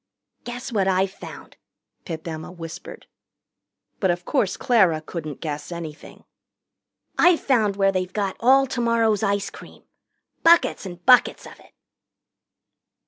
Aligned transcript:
"Guess 0.45 0.71
what 0.71 0.87
I've 0.87 1.11
found!" 1.11 1.57
Pip 2.05 2.27
Emma 2.27 2.51
whispered. 2.51 3.05
But 3.99 4.09
of 4.09 4.25
course 4.25 4.57
Clara 4.57 4.99
couldn't 4.99 5.41
guess 5.41 5.71
anything. 5.71 6.23
"I've 7.19 7.39
found 7.41 7.75
where 7.75 7.91
they've 7.91 8.11
got 8.11 8.35
all 8.39 8.65
tomorrow's 8.65 9.21
ice 9.21 9.51
cream. 9.51 9.83
Buckets 10.41 10.87
and 10.87 11.05
buckets 11.05 11.45
of 11.45 11.59
it." 11.59 11.73